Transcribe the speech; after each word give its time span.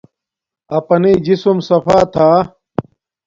اپنݵ 0.77 1.13
جسم 1.25 1.57
صفا 1.67 1.99
تھا 2.13 2.29